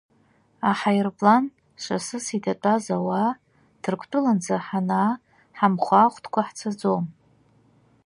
[0.69, 1.43] Аҳаирплан
[1.83, 3.31] шасыс иҭатәаз ауаа
[3.81, 5.11] Ҭырқәтәыланӡа ҳанаа
[5.57, 7.03] ҳамхәаахәҭкәа ҳцаӡом!